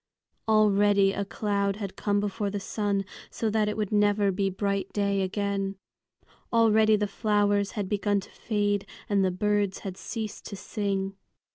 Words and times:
Already 0.47 1.13
a 1.13 1.23
cloud 1.23 1.75
had 1.75 1.95
come 1.95 2.19
before 2.19 2.49
the 2.49 2.59
sun, 2.59 3.05
so 3.29 3.51
that 3.51 3.69
it 3.69 3.77
would 3.77 3.91
never 3.91 4.31
be 4.31 4.49
bright 4.49 4.91
day 4.93 5.21
again. 5.21 5.75
Already 6.51 6.95
the 6.95 7.05
flowers 7.05 7.73
had 7.73 7.87
begun 7.87 8.19
to 8.21 8.31
fade 8.31 8.87
and 9.07 9.23
the 9.23 9.29
birds 9.29 9.81
had 9.85 9.97
ceased 9.97 10.43
to 10.45 10.55
sing. 10.55 11.17